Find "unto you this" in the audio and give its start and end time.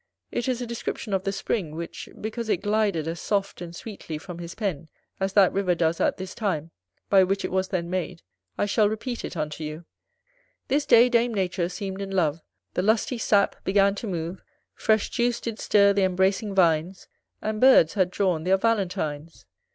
9.37-10.87